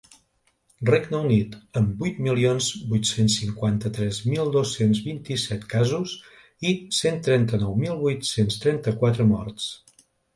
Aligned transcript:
Regne 0.89 1.17
Unit, 1.23 1.55
amb 1.81 1.99
vuit 2.03 2.21
milions 2.27 2.69
vuit-cents 2.93 3.35
cinquanta-tres 3.41 4.21
mil 4.31 4.49
dos-cents 4.55 5.01
vint-i-set 5.09 5.67
casos 5.73 6.15
i 6.71 6.73
cent 7.01 7.21
trenta-nou 7.29 7.77
mil 7.83 7.99
vuit-cents 8.05 8.57
trenta-quatre 8.65 9.29
morts. 9.33 9.69